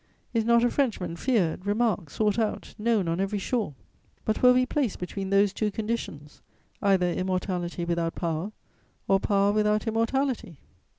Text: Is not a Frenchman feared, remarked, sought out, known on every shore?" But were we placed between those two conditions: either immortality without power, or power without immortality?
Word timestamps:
Is 0.33 0.45
not 0.45 0.63
a 0.63 0.71
Frenchman 0.71 1.15
feared, 1.15 1.67
remarked, 1.67 2.11
sought 2.11 2.39
out, 2.39 2.73
known 2.79 3.07
on 3.07 3.19
every 3.19 3.37
shore?" 3.37 3.75
But 4.25 4.41
were 4.41 4.51
we 4.51 4.65
placed 4.65 4.97
between 4.97 5.29
those 5.29 5.53
two 5.53 5.69
conditions: 5.69 6.41
either 6.81 7.11
immortality 7.11 7.85
without 7.85 8.15
power, 8.15 8.51
or 9.07 9.19
power 9.19 9.51
without 9.51 9.85
immortality? 9.85 10.57